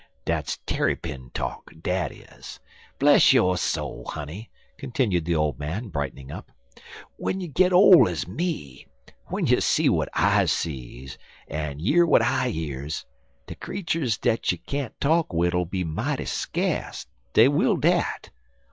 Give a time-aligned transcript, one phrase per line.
[0.25, 2.59] "Dat's Tarrypin talk, dat is.
[2.97, 6.51] Bless yo' soul, honey," continued the old man, brightening up,
[7.19, 8.87] "w'en you git ole ez me
[9.27, 13.05] w'en you see w'at I sees, en year w'at I years
[13.45, 18.31] de creeturs dat you can't talk wid'll be mighty skase dey will dat.